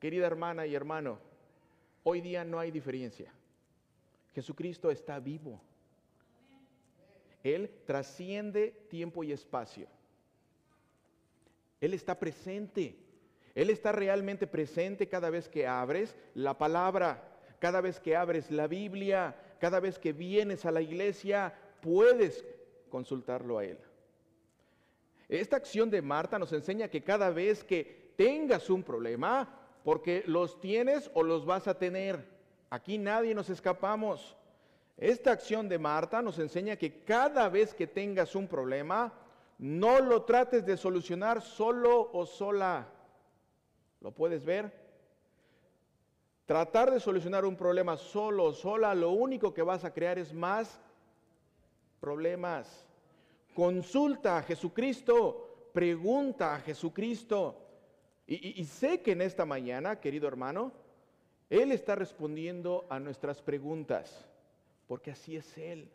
Querida 0.00 0.26
hermana 0.26 0.66
y 0.66 0.74
hermano, 0.74 1.18
hoy 2.02 2.20
día 2.20 2.44
no 2.44 2.58
hay 2.58 2.70
diferencia. 2.70 3.32
Jesucristo 4.34 4.90
está 4.90 5.20
vivo. 5.20 5.60
Él 7.44 7.70
trasciende 7.86 8.86
tiempo 8.88 9.22
y 9.22 9.32
espacio. 9.32 9.86
Él 11.80 11.94
está 11.94 12.18
presente. 12.18 12.96
Él 13.54 13.70
está 13.70 13.92
realmente 13.92 14.46
presente 14.46 15.08
cada 15.08 15.30
vez 15.30 15.48
que 15.48 15.66
abres 15.66 16.16
la 16.34 16.58
palabra, 16.58 17.33
cada 17.64 17.80
vez 17.80 17.98
que 17.98 18.14
abres 18.14 18.50
la 18.50 18.66
Biblia, 18.66 19.34
cada 19.58 19.80
vez 19.80 19.98
que 19.98 20.12
vienes 20.12 20.66
a 20.66 20.70
la 20.70 20.82
iglesia, 20.82 21.54
puedes 21.80 22.44
consultarlo 22.90 23.56
a 23.56 23.64
Él. 23.64 23.78
Esta 25.30 25.56
acción 25.56 25.88
de 25.88 26.02
Marta 26.02 26.38
nos 26.38 26.52
enseña 26.52 26.88
que 26.88 27.02
cada 27.02 27.30
vez 27.30 27.64
que 27.64 28.12
tengas 28.18 28.68
un 28.68 28.82
problema, 28.82 29.48
porque 29.82 30.24
los 30.26 30.60
tienes 30.60 31.10
o 31.14 31.22
los 31.22 31.46
vas 31.46 31.66
a 31.66 31.78
tener, 31.78 32.28
aquí 32.68 32.98
nadie 32.98 33.34
nos 33.34 33.48
escapamos. 33.48 34.36
Esta 34.98 35.32
acción 35.32 35.66
de 35.66 35.78
Marta 35.78 36.20
nos 36.20 36.38
enseña 36.38 36.76
que 36.76 37.02
cada 37.02 37.48
vez 37.48 37.72
que 37.72 37.86
tengas 37.86 38.34
un 38.34 38.46
problema, 38.46 39.10
no 39.56 40.00
lo 40.00 40.24
trates 40.24 40.66
de 40.66 40.76
solucionar 40.76 41.40
solo 41.40 42.10
o 42.12 42.26
sola. 42.26 42.88
¿Lo 44.02 44.10
puedes 44.10 44.44
ver? 44.44 44.84
Tratar 46.46 46.90
de 46.90 47.00
solucionar 47.00 47.44
un 47.44 47.56
problema 47.56 47.96
solo 47.96 48.52
sola, 48.52 48.94
lo 48.94 49.10
único 49.10 49.54
que 49.54 49.62
vas 49.62 49.84
a 49.84 49.92
crear 49.92 50.18
es 50.18 50.32
más 50.32 50.78
problemas. 52.00 52.86
Consulta 53.54 54.38
a 54.38 54.42
Jesucristo, 54.42 55.70
pregunta 55.72 56.54
a 56.54 56.60
Jesucristo. 56.60 57.60
Y, 58.26 58.60
y, 58.60 58.64
sé 58.64 59.00
que 59.02 59.12
en 59.12 59.22
esta 59.22 59.44
mañana, 59.44 60.00
querido 60.00 60.26
hermano, 60.26 60.72
Él 61.50 61.72
está 61.72 61.94
respondiendo 61.94 62.86
a 62.88 62.98
nuestras 62.98 63.42
preguntas 63.42 64.28
porque 64.86 65.10
así 65.10 65.36
es 65.36 65.56
Él. 65.58 65.88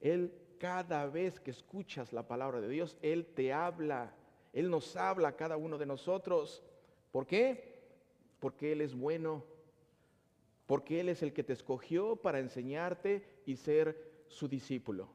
Él 0.00 0.32
cada 0.58 1.06
vez 1.06 1.40
que 1.40 1.50
escuchas 1.50 2.12
la 2.12 2.26
palabra 2.26 2.60
de 2.60 2.68
Dios, 2.68 2.96
Él 3.02 3.26
te 3.26 3.52
habla, 3.52 4.14
Él 4.52 4.70
nos 4.70 4.96
habla 4.96 5.28
a 5.28 5.36
cada 5.36 5.56
uno 5.56 5.78
de 5.78 5.86
nosotros. 5.86 6.62
¿Por 7.12 7.26
qué? 7.26 7.82
Porque 8.40 8.72
Él 8.72 8.80
es 8.80 8.94
bueno, 8.94 9.44
porque 10.66 11.00
Él 11.00 11.08
es 11.08 11.22
el 11.22 11.32
que 11.32 11.44
te 11.44 11.52
escogió 11.52 12.16
para 12.16 12.38
enseñarte 12.38 13.22
y 13.46 13.56
ser 13.56 14.24
su 14.28 14.48
discípulo. 14.48 15.08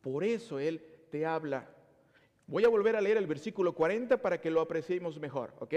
Por 0.00 0.24
eso 0.24 0.58
Él 0.58 0.82
te 1.10 1.26
habla. 1.26 1.68
Voy 2.46 2.64
a 2.64 2.68
volver 2.68 2.96
a 2.96 3.00
leer 3.00 3.16
el 3.16 3.26
versículo 3.26 3.74
40 3.74 4.20
para 4.20 4.40
que 4.40 4.50
lo 4.50 4.60
apreciemos 4.60 5.18
mejor, 5.18 5.54
¿ok? 5.60 5.74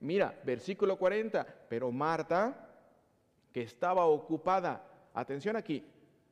Mira, 0.00 0.38
versículo 0.44 0.98
40, 0.98 1.46
pero 1.68 1.90
Marta, 1.90 2.70
que 3.52 3.62
estaba 3.62 4.04
ocupada, 4.06 4.84
atención 5.14 5.56
aquí, 5.56 5.84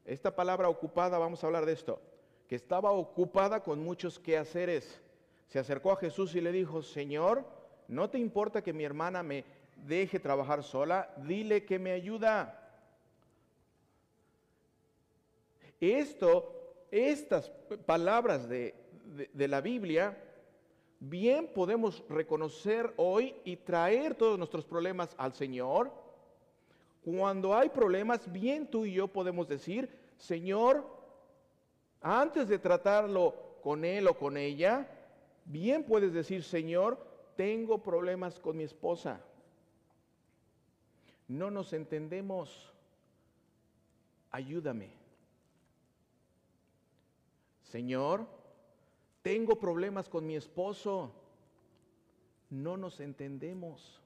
esta 0.05 0.35
palabra 0.35 0.69
ocupada, 0.69 1.19
vamos 1.19 1.43
a 1.43 1.47
hablar 1.47 1.65
de 1.65 1.73
esto, 1.73 2.01
que 2.49 2.57
estaba 2.57 2.91
ocupada 2.91 3.63
con 3.63 3.83
muchos 3.83 4.19
quehaceres. 4.19 5.01
Se 5.49 5.59
acercó 5.59 5.93
a 5.93 5.97
Jesús 5.97 6.35
y 6.35 6.41
le 6.41 6.53
dijo, 6.53 6.83
Señor, 6.83 7.45
¿no 7.89 8.11
te 8.11 8.19
importa 8.19 8.63
que 8.63 8.73
mi 8.73 8.85
hermana 8.85 9.23
me 9.23 9.45
deje 9.77 10.19
trabajar 10.19 10.63
sola? 10.63 11.13
Dile 11.19 11.65
que 11.65 11.79
me 11.79 11.93
ayuda. 11.93 12.59
Esto, 15.81 16.87
estas 16.91 17.51
palabras 17.87 18.49
de, 18.49 18.75
de, 19.33 19.49
la 19.49 19.61
Biblia, 19.61 20.17
bien 21.01 21.49
podemos 21.49 22.05
reconocer 22.09 22.93
hoy 22.97 23.35
y 23.45 23.57
traer 23.57 24.15
todos 24.15 24.39
nuestros 24.39 24.65
problemas 24.65 25.15
al 25.19 25.33
Señor 25.33 26.03
cuando 27.05 27.55
hay 27.55 27.69
problemas, 27.69 28.31
bien 28.31 28.67
tú 28.67 28.87
y 28.87 28.93
yo 28.93 29.09
podemos 29.09 29.49
decir, 29.49 29.91
Señor, 30.17 30.87
antes 32.01 32.49
de 32.49 32.59
tratarlo 32.61 33.35
con 33.61 33.85
él 33.85 34.07
o 34.07 34.17
con 34.17 34.37
ella, 34.37 34.89
bien 35.45 35.83
puedes 35.83 36.13
decir, 36.13 36.45
Señor, 36.45 37.05
tengo 37.37 37.83
problemas 37.83 38.39
con 38.39 38.57
mi 38.57 38.63
esposa. 38.63 39.21
No 41.33 41.51
nos 41.51 41.73
entendemos. 41.73 42.71
Ayúdame. 44.31 44.93
Señor, 47.63 48.27
tengo 49.23 49.59
problemas 49.59 50.11
con 50.11 50.27
mi 50.27 50.37
esposo. 50.37 51.11
No 52.51 52.77
nos 52.77 53.01
entendemos. 53.01 53.99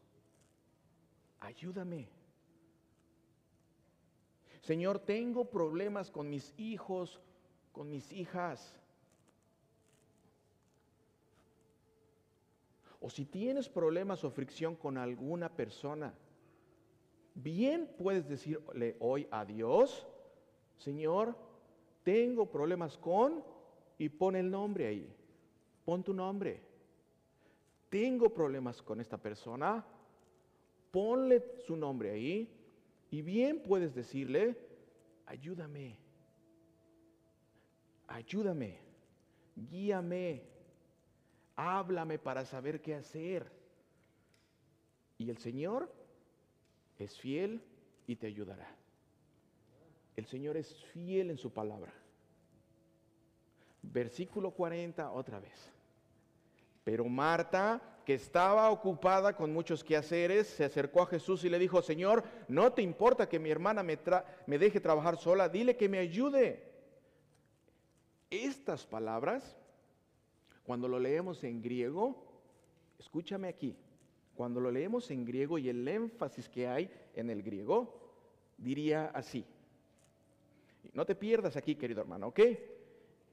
Ayúdame. 1.41 2.09
Señor, 4.61 5.01
tengo 5.01 5.51
problemas 5.51 6.13
con 6.13 6.31
mis 6.31 6.55
hijos, 6.57 7.21
con 7.73 7.91
mis 7.91 8.13
hijas. 8.13 8.73
O 13.01 13.11
si 13.11 13.25
tienes 13.25 13.69
problemas 13.69 14.23
o 14.23 14.31
fricción 14.31 14.77
con 14.77 14.97
alguna 14.97 15.49
persona, 15.49 16.15
bien 17.37 17.89
puedes 17.99 18.27
decirle 18.29 18.97
hoy 18.99 19.29
a 19.31 19.45
Dios, 19.45 20.07
Señor, 20.79 21.37
tengo 22.03 22.51
problemas 22.51 22.97
con, 22.97 23.45
y 23.99 24.09
pon 24.09 24.37
el 24.37 24.51
nombre 24.51 24.87
ahí, 24.87 25.15
pon 25.85 26.03
tu 26.03 26.13
nombre. 26.13 26.63
Tengo 27.89 28.31
problemas 28.31 28.83
con 28.83 29.01
esta 29.01 29.17
persona, 29.17 29.85
ponle 30.91 31.43
su 31.67 31.77
nombre 31.77 32.11
ahí, 32.11 32.51
y 33.11 33.23
bien 33.23 33.63
puedes 33.63 33.95
decirle, 33.95 34.57
ayúdame, 35.27 35.99
ayúdame, 38.09 38.81
guíame, 39.55 40.43
háblame 41.55 42.19
para 42.19 42.45
saber 42.45 42.83
qué 42.83 42.95
hacer. 42.95 43.51
Y 45.19 45.31
el 45.31 45.39
Señor 45.39 45.91
es 46.99 47.19
fiel 47.19 47.63
y 48.07 48.17
te 48.17 48.27
ayudará. 48.27 48.69
El 50.17 50.27
Señor 50.27 50.57
es 50.57 50.75
fiel 50.93 51.31
en 51.31 51.39
su 51.39 51.53
palabra. 51.53 51.93
Versículo 53.83 54.51
40 54.51 55.11
otra 55.13 55.39
vez. 55.39 55.71
Pero 56.85 57.05
Marta, 57.05 58.01
que 58.05 58.15
estaba 58.15 58.71
ocupada 58.71 59.37
con 59.37 59.53
muchos 59.53 59.83
quehaceres, 59.85 60.47
se 60.47 60.65
acercó 60.65 61.03
a 61.03 61.07
Jesús 61.07 61.45
y 61.45 61.51
le 61.51 61.59
dijo, 61.59 61.83
Señor, 61.83 62.25
¿no 62.49 62.73
te 62.73 62.83
importa 62.83 63.29
que 63.29 63.39
mi 63.39 63.51
hermana 63.51 63.83
me, 63.83 63.99
me 64.47 64.59
deje 64.59 64.81
trabajar 64.81 65.19
sola? 65.19 65.49
Dile 65.49 65.77
que 65.77 65.89
me 65.89 65.99
ayude. 65.99 66.73
Estas 68.31 68.87
palabras, 68.87 69.57
cuando 70.65 70.89
lo 70.89 70.99
leemos 70.99 71.45
en 71.45 71.61
griego, 71.61 72.25
escúchame 72.99 73.49
aquí, 73.49 73.77
cuando 74.37 74.61
lo 74.61 74.71
leemos 74.71 75.11
en 75.11 75.25
griego 75.25 75.59
y 75.59 75.69
el 75.69 75.87
énfasis 75.89 76.49
que 76.49 76.69
hay 76.69 76.91
en 77.15 77.31
el 77.31 77.43
griego, 77.43 77.99
diría 78.59 79.07
así. 79.15 79.45
No 80.93 81.05
te 81.05 81.15
pierdas 81.15 81.57
aquí, 81.57 81.75
querido 81.75 82.03
hermano, 82.03 82.29
¿ok? 82.29 82.41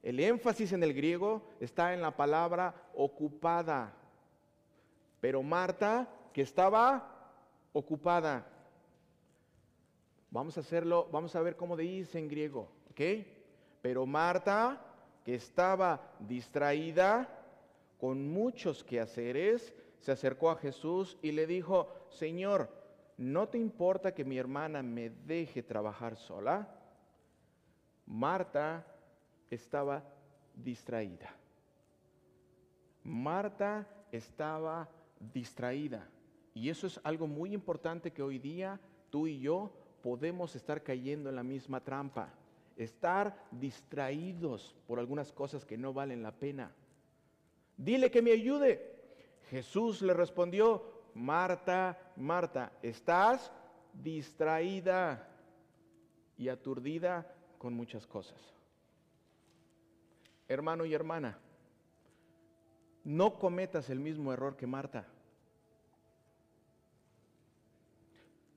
El 0.02 0.20
énfasis 0.20 0.72
en 0.74 0.84
el 0.84 0.94
griego 0.94 1.44
está 1.60 1.94
en 1.94 2.02
la 2.02 2.16
palabra 2.16 2.90
ocupada. 2.96 3.96
Pero 5.22 5.44
Marta, 5.44 6.10
que 6.34 6.42
estaba 6.42 7.32
ocupada. 7.72 8.48
Vamos 10.30 10.58
a 10.58 10.62
hacerlo, 10.62 11.08
vamos 11.12 11.36
a 11.36 11.42
ver 11.42 11.56
cómo 11.56 11.78
dice 11.78 12.18
en 12.18 12.28
griego, 12.28 12.70
¿ok? 12.92 13.02
Pero 13.82 14.06
Marta, 14.06 14.82
que 15.24 15.36
estaba 15.36 16.16
distraída 16.20 17.30
con 18.00 18.28
muchos 18.28 18.84
quehaceres, 18.84 19.74
se 20.04 20.12
acercó 20.12 20.52
a 20.52 20.58
Jesús 20.58 21.18
y 21.22 21.32
le 21.32 21.48
dijo, 21.48 21.88
Señor, 22.10 22.70
¿no 23.16 23.48
te 23.48 23.58
importa 23.58 24.14
que 24.14 24.26
mi 24.26 24.38
hermana 24.38 24.84
me 24.84 25.10
deje 25.10 25.64
trabajar 25.64 26.18
sola? 26.18 26.68
Marta 28.06 28.86
estaba 29.50 30.04
distraída. 30.54 31.34
Marta 33.06 33.88
estaba 34.12 34.90
distraída. 35.34 36.06
Y 36.54 36.70
eso 36.70 36.86
es 36.86 37.00
algo 37.06 37.26
muy 37.26 37.54
importante 37.54 38.12
que 38.12 38.22
hoy 38.22 38.40
día 38.40 38.82
tú 39.10 39.26
y 39.26 39.40
yo 39.40 39.72
podemos 40.02 40.54
estar 40.58 40.84
cayendo 40.84 41.30
en 41.30 41.38
la 41.38 41.44
misma 41.44 41.80
trampa. 41.80 42.28
Estar 42.76 43.42
distraídos 43.52 44.76
por 44.86 45.00
algunas 45.00 45.32
cosas 45.32 45.64
que 45.64 45.78
no 45.78 45.94
valen 45.94 46.24
la 46.24 46.34
pena. 46.34 46.74
Dile 47.78 48.12
que 48.12 48.22
me 48.22 48.32
ayude. 48.32 48.93
Jesús 49.50 50.02
le 50.02 50.14
respondió, 50.14 50.84
Marta, 51.14 52.12
Marta, 52.16 52.72
estás 52.82 53.52
distraída 53.94 55.30
y 56.38 56.50
aturdida 56.50 57.36
con 57.58 57.74
muchas 57.74 58.08
cosas. 58.08 58.40
Hermano 60.48 60.86
y 60.86 60.94
hermana, 60.94 61.40
no 63.04 63.38
cometas 63.38 63.90
el 63.90 64.00
mismo 64.00 64.34
error 64.34 64.56
que 64.56 64.67
Marta. 64.67 65.08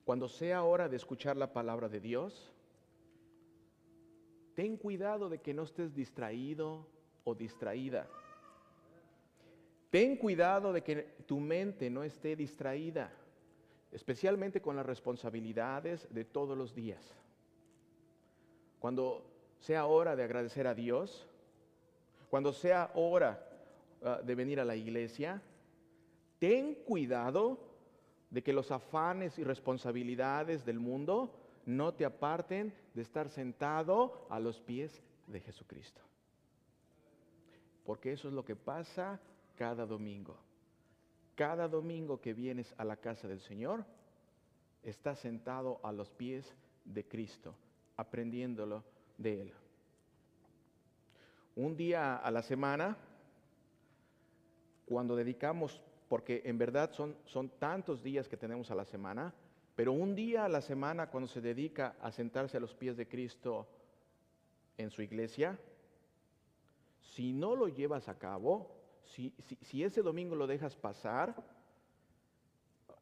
Cuando 0.05 0.29
sea 0.29 0.63
hora 0.63 0.89
de 0.89 0.97
escuchar 0.97 1.37
la 1.37 1.53
palabra 1.53 1.89
de 1.89 2.01
Dios, 2.01 2.53
ten 4.55 4.77
cuidado 4.77 5.29
de 5.29 5.41
que 5.41 5.53
no 5.53 5.65
estés 5.65 5.95
distraído 5.95 6.87
o 7.25 7.35
distraída. 7.35 8.09
Ten 9.91 10.17
cuidado 10.17 10.73
de 10.73 10.83
que 10.83 11.03
tu 11.27 11.39
mente 11.39 11.89
no 11.91 12.03
esté 12.03 12.37
distraída, 12.37 13.13
especialmente 13.93 14.61
con 14.61 14.77
las 14.77 14.87
responsabilidades 14.87 16.13
de 16.13 16.25
todos 16.25 16.57
los 16.57 16.75
días. 16.75 17.15
Cuando 18.79 19.25
sea 19.61 19.87
hora 19.87 20.17
de 20.17 20.25
agradecer 20.25 20.67
a 20.67 20.75
Dios, 20.75 21.27
cuando 22.29 22.53
sea 22.53 22.91
hora 22.95 23.49
ah, 24.03 24.21
de 24.23 24.35
venir 24.35 24.61
a 24.61 24.65
la 24.65 24.77
iglesia, 24.77 25.41
ten 26.39 26.75
cuidado 26.75 27.59
de 28.31 28.43
que 28.43 28.53
los 28.53 28.71
afanes 28.71 29.39
y 29.39 29.45
responsabilidades 29.45 30.65
del 30.65 30.79
mundo 30.79 31.33
no 31.65 31.95
te 31.95 32.05
aparten 32.05 32.75
de 32.95 33.03
estar 33.03 33.29
sentado 33.29 34.27
a 34.31 34.39
los 34.41 34.61
pies 34.61 35.03
de 35.27 35.41
Jesucristo. 35.41 36.01
Porque 37.85 38.13
eso 38.13 38.29
es 38.29 38.35
lo 38.35 38.45
que 38.45 38.57
pasa 38.57 39.21
cada 39.57 39.87
domingo. 39.87 40.37
Cada 41.35 41.69
domingo 41.69 42.21
que 42.21 42.33
vienes 42.33 42.75
a 42.79 42.85
la 42.85 42.97
casa 42.97 43.29
del 43.29 43.41
Señor, 43.41 43.85
estás 44.83 45.19
sentado 45.19 45.81
a 45.83 45.93
los 45.93 46.11
pies 46.11 46.55
de 46.85 47.05
Cristo, 47.05 47.55
aprendiéndolo 47.97 48.85
de 49.19 49.43
Él. 49.43 49.53
Un 51.57 51.77
día 51.77 52.17
a 52.17 52.31
la 52.31 52.43
semana, 52.43 52.97
cuando 54.87 55.17
dedicamos, 55.17 55.83
porque 56.09 56.43
en 56.45 56.59
verdad 56.59 56.93
son, 56.93 57.17
son 57.25 57.49
tantos 57.59 58.03
días 58.03 58.29
que 58.29 58.37
tenemos 58.37 58.71
a 58.71 58.75
la 58.75 58.85
semana, 58.85 59.35
pero 59.75 59.93
un 59.93 60.15
día 60.15 60.45
a 60.45 60.49
la 60.49 60.61
semana 60.61 61.11
cuando 61.11 61.29
se 61.29 61.41
dedica 61.41 61.97
a 62.01 62.13
sentarse 62.13 62.57
a 62.57 62.61
los 62.61 62.75
pies 62.75 62.97
de 62.97 63.09
Cristo 63.09 63.67
en 64.79 64.91
su 64.91 65.03
iglesia, 65.03 65.59
si 67.01 67.33
no 67.33 67.57
lo 67.57 67.69
llevas 67.69 68.09
a 68.09 68.19
cabo, 68.19 68.77
si, 69.07 69.33
ese 69.83 70.03
domingo 70.03 70.35
lo 70.35 70.47
dejas 70.47 70.77
pasar, 70.77 71.35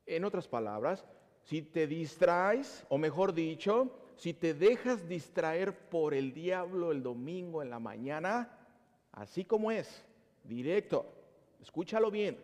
en 0.06 0.24
otras 0.24 0.46
palabras, 0.46 1.04
si 1.42 1.62
te 1.62 1.86
distraes, 1.86 2.84
o 2.88 2.98
mejor 2.98 3.32
dicho, 3.32 3.90
si 4.16 4.34
te 4.34 4.54
dejas 4.54 5.08
distraer 5.08 5.88
por 5.88 6.14
el 6.14 6.32
diablo 6.32 6.92
el 6.92 7.02
domingo 7.02 7.62
en 7.62 7.70
la 7.70 7.78
mañana, 7.78 8.58
así 9.12 9.44
como 9.44 9.70
es, 9.70 10.04
directo, 10.44 11.06
escúchalo 11.60 12.10
bien. 12.10 12.38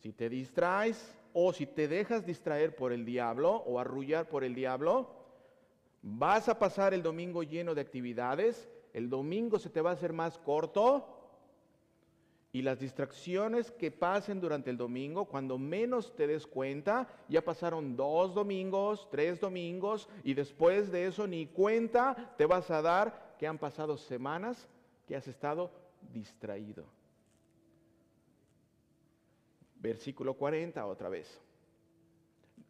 Si 0.00 0.12
te 0.12 0.28
distraes 0.28 1.18
o 1.32 1.52
si 1.52 1.66
te 1.66 1.88
dejas 1.88 2.26
distraer 2.26 2.76
por 2.76 2.92
el 2.92 3.04
diablo 3.04 3.56
o 3.56 3.80
arrullar 3.80 4.28
por 4.28 4.44
el 4.44 4.54
diablo, 4.54 5.10
vas 6.02 6.48
a 6.48 6.58
pasar 6.58 6.92
el 6.92 7.02
domingo 7.02 7.42
lleno 7.42 7.74
de 7.74 7.80
actividades, 7.80 8.68
el 8.92 9.08
domingo 9.08 9.58
se 9.58 9.70
te 9.70 9.80
va 9.80 9.90
a 9.90 9.94
hacer 9.94 10.12
más 10.12 10.38
corto 10.38 11.13
y 12.54 12.62
las 12.62 12.78
distracciones 12.78 13.72
que 13.72 13.90
pasen 13.90 14.40
durante 14.40 14.70
el 14.70 14.76
domingo, 14.76 15.24
cuando 15.24 15.58
menos 15.58 16.14
te 16.14 16.28
des 16.28 16.46
cuenta, 16.46 17.08
ya 17.28 17.44
pasaron 17.44 17.96
dos 17.96 18.32
domingos, 18.32 19.08
tres 19.10 19.40
domingos, 19.40 20.08
y 20.22 20.34
después 20.34 20.92
de 20.92 21.06
eso 21.06 21.26
ni 21.26 21.48
cuenta 21.48 22.32
te 22.38 22.46
vas 22.46 22.70
a 22.70 22.80
dar 22.80 23.34
que 23.40 23.48
han 23.48 23.58
pasado 23.58 23.96
semanas 23.96 24.68
que 25.04 25.16
has 25.16 25.26
estado 25.26 25.72
distraído. 26.12 26.86
Versículo 29.80 30.34
40 30.34 30.86
otra 30.86 31.08
vez. 31.08 31.42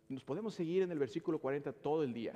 Nos 0.09 0.25
podemos 0.25 0.55
seguir 0.55 0.83
en 0.83 0.92
el 0.92 0.99
versículo 0.99 1.38
40 1.38 1.75
todo 1.75 2.05
el 2.05 2.14
día. 2.14 2.33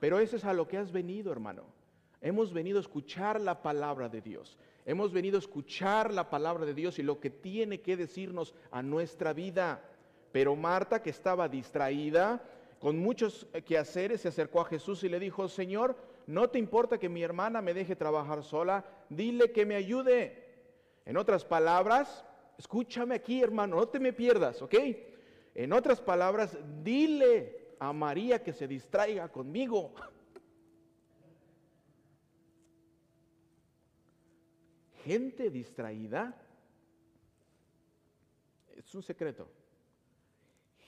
Pero 0.00 0.18
eso 0.18 0.34
es 0.34 0.44
a 0.44 0.52
lo 0.52 0.66
que 0.66 0.76
has 0.76 0.90
venido, 0.90 1.30
hermano. 1.30 1.81
Hemos 2.22 2.52
venido 2.52 2.78
a 2.78 2.80
escuchar 2.80 3.40
la 3.40 3.62
palabra 3.62 4.08
de 4.08 4.20
Dios. 4.20 4.56
Hemos 4.86 5.12
venido 5.12 5.36
a 5.36 5.40
escuchar 5.40 6.14
la 6.14 6.30
palabra 6.30 6.64
de 6.64 6.72
Dios 6.72 7.00
y 7.00 7.02
lo 7.02 7.18
que 7.18 7.30
tiene 7.30 7.80
que 7.80 7.96
decirnos 7.96 8.54
a 8.70 8.80
nuestra 8.80 9.32
vida. 9.32 9.82
Pero 10.30 10.54
Marta, 10.54 11.02
que 11.02 11.10
estaba 11.10 11.48
distraída, 11.48 12.40
con 12.78 12.98
muchos 12.98 13.46
quehaceres, 13.66 14.20
se 14.20 14.28
acercó 14.28 14.60
a 14.60 14.66
Jesús 14.66 15.02
y 15.02 15.08
le 15.08 15.18
dijo, 15.18 15.48
Señor, 15.48 15.96
¿no 16.28 16.48
te 16.48 16.60
importa 16.60 16.98
que 16.98 17.08
mi 17.08 17.22
hermana 17.24 17.60
me 17.60 17.74
deje 17.74 17.96
trabajar 17.96 18.44
sola? 18.44 18.84
Dile 19.08 19.50
que 19.50 19.66
me 19.66 19.74
ayude. 19.74 20.44
En 21.04 21.16
otras 21.16 21.44
palabras, 21.44 22.24
escúchame 22.56 23.16
aquí, 23.16 23.42
hermano, 23.42 23.76
no 23.76 23.88
te 23.88 23.98
me 23.98 24.12
pierdas, 24.12 24.62
¿ok? 24.62 24.74
En 25.56 25.72
otras 25.72 26.00
palabras, 26.00 26.56
dile 26.82 27.74
a 27.80 27.92
María 27.92 28.42
que 28.42 28.52
se 28.52 28.68
distraiga 28.68 29.28
conmigo. 29.28 29.92
gente 35.04 35.50
distraída, 35.50 36.34
es 38.76 38.94
un 38.94 39.02
secreto, 39.02 39.48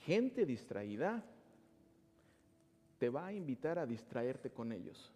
gente 0.05 0.45
distraída 0.45 1.23
te 2.97 3.09
va 3.09 3.27
a 3.27 3.33
invitar 3.33 3.77
a 3.77 3.85
distraerte 3.85 4.51
con 4.51 4.71
ellos. 4.71 5.11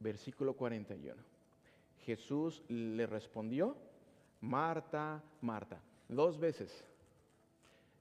Versículo 0.00 0.54
41. 0.54 1.20
Jesús 2.04 2.62
le 2.68 3.06
respondió, 3.06 3.76
Marta, 4.40 5.22
Marta, 5.40 5.80
dos 6.08 6.38
veces. 6.38 6.84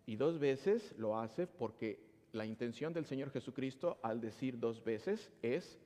Y 0.06 0.16
dos 0.16 0.40
veces 0.40 0.94
lo 0.98 1.18
hace 1.20 1.48
porque 1.48 2.00
la 2.32 2.46
intención 2.46 2.94
del 2.94 3.06
Señor 3.06 3.32
Jesucristo 3.32 3.98
al 4.02 4.22
decir 4.22 4.60
dos 4.60 4.84
veces 4.84 5.32
es 5.42 5.78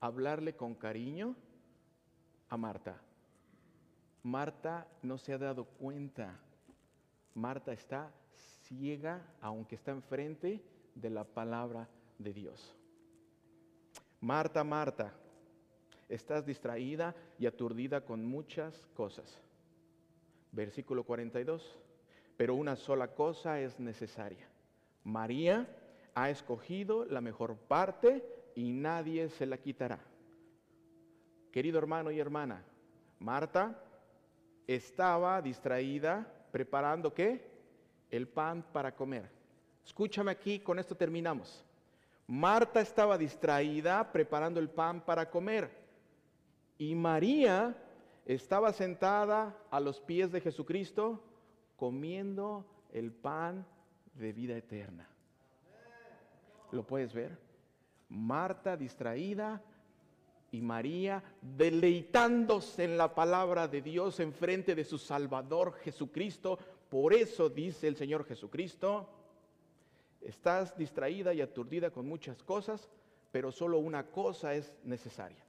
hablarle 0.00 0.54
con 0.54 0.74
cariño 0.74 1.34
a 2.48 2.56
Marta. 2.56 3.00
Marta 4.22 4.86
no 5.02 5.18
se 5.18 5.32
ha 5.32 5.38
dado 5.38 5.64
cuenta. 5.64 6.38
Marta 7.34 7.72
está 7.72 8.12
ciega, 8.62 9.22
aunque 9.40 9.76
está 9.76 9.92
enfrente 9.92 10.62
de 10.94 11.10
la 11.10 11.24
palabra 11.24 11.88
de 12.18 12.32
Dios. 12.32 12.74
Marta, 14.20 14.64
Marta, 14.64 15.12
estás 16.08 16.44
distraída 16.44 17.14
y 17.38 17.46
aturdida 17.46 18.04
con 18.04 18.24
muchas 18.24 18.86
cosas. 18.94 19.40
Versículo 20.52 21.04
42. 21.04 21.78
Pero 22.36 22.54
una 22.54 22.76
sola 22.76 23.14
cosa 23.14 23.60
es 23.60 23.78
necesaria. 23.78 24.48
María 25.04 25.68
ha 26.14 26.30
escogido 26.30 27.04
la 27.04 27.20
mejor 27.20 27.56
parte 27.56 28.35
y 28.56 28.72
nadie 28.72 29.28
se 29.28 29.46
la 29.46 29.58
quitará. 29.58 30.00
Querido 31.52 31.78
hermano 31.78 32.10
y 32.10 32.18
hermana, 32.18 32.64
Marta 33.20 33.80
estaba 34.66 35.40
distraída 35.40 36.26
preparando 36.50 37.14
qué? 37.14 37.46
El 38.10 38.26
pan 38.26 38.64
para 38.72 38.94
comer. 38.94 39.30
Escúchame 39.84 40.32
aquí, 40.32 40.58
con 40.58 40.78
esto 40.78 40.96
terminamos. 40.96 41.64
Marta 42.26 42.80
estaba 42.80 43.16
distraída 43.16 44.10
preparando 44.10 44.58
el 44.58 44.68
pan 44.68 45.00
para 45.00 45.30
comer 45.30 45.70
y 46.78 46.94
María 46.94 47.76
estaba 48.24 48.72
sentada 48.72 49.56
a 49.70 49.78
los 49.78 50.00
pies 50.00 50.32
de 50.32 50.40
Jesucristo 50.40 51.22
comiendo 51.76 52.66
el 52.92 53.12
pan 53.12 53.64
de 54.14 54.32
vida 54.32 54.56
eterna. 54.56 55.08
¿Lo 56.72 56.84
puedes 56.84 57.12
ver? 57.12 57.45
Marta 58.08 58.76
distraída 58.76 59.62
y 60.52 60.62
María 60.62 61.22
deleitándose 61.40 62.84
en 62.84 62.96
la 62.96 63.14
palabra 63.14 63.68
de 63.68 63.82
Dios 63.82 64.20
en 64.20 64.32
frente 64.32 64.74
de 64.74 64.84
su 64.84 64.98
Salvador 64.98 65.74
Jesucristo. 65.74 66.58
Por 66.88 67.12
eso 67.14 67.48
dice 67.48 67.88
el 67.88 67.96
Señor 67.96 68.24
Jesucristo, 68.24 69.08
estás 70.22 70.76
distraída 70.76 71.34
y 71.34 71.40
aturdida 71.40 71.90
con 71.90 72.08
muchas 72.08 72.42
cosas, 72.42 72.88
pero 73.32 73.50
solo 73.52 73.78
una 73.78 74.06
cosa 74.06 74.54
es 74.54 74.72
necesaria. 74.84 75.44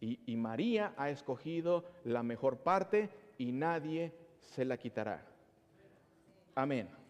Y, 0.00 0.18
y 0.26 0.36
María 0.36 0.94
ha 0.96 1.10
escogido 1.10 1.84
la 2.04 2.22
mejor 2.22 2.58
parte 2.58 3.08
y 3.38 3.52
nadie 3.52 4.12
se 4.40 4.64
la 4.64 4.76
quitará. 4.76 5.24
Amén. 6.54 7.01